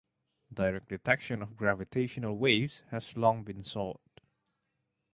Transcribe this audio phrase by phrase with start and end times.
[0.51, 4.01] Direct detection of gravitational waves has long been sought.